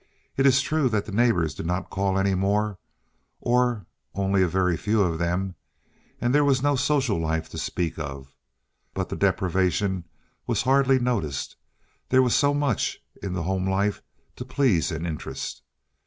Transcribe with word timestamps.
It 0.35 0.47
is 0.47 0.61
true 0.61 0.89
that 0.89 1.05
the 1.05 1.11
neighbors 1.11 1.53
did 1.53 1.67
not 1.67 1.91
call 1.91 2.17
any 2.17 2.33
more, 2.33 2.79
or 3.39 3.85
only 4.15 4.41
a 4.41 4.47
very 4.47 4.75
few 4.75 5.03
of 5.03 5.19
them, 5.19 5.53
and 6.19 6.33
there 6.33 6.43
was 6.43 6.63
no 6.63 6.75
social 6.75 7.19
life 7.19 7.49
to 7.49 7.59
speak 7.59 7.99
of; 7.99 8.33
but 8.95 9.09
the 9.09 9.15
deprivation 9.15 10.05
was 10.47 10.63
hardly 10.63 10.97
noticed; 10.97 11.55
there 12.09 12.23
was 12.23 12.33
so 12.33 12.51
much 12.51 12.97
in 13.21 13.33
the 13.33 13.43
home 13.43 13.69
life 13.69 14.01
to 14.37 14.43
please 14.43 14.91
and 14.91 15.05
interest. 15.05 15.61